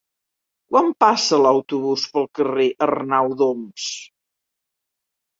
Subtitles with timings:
[0.69, 3.85] Quan passa l'autobús pel carrer Arnau d'Oms?